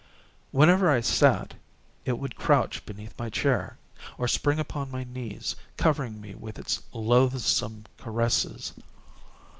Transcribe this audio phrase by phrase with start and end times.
[0.49, 1.53] Whenever I sat,
[2.05, 3.77] it would crouch beneath my chair,
[4.17, 8.73] or spring upon my knees, covering me with its loathsome caresses.